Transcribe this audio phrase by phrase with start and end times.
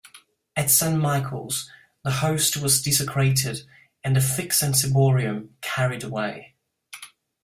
[0.55, 1.69] At Saint Michael's,
[2.03, 3.61] the Host was desecrated,
[4.03, 6.55] and the pyx and ciborium carried away.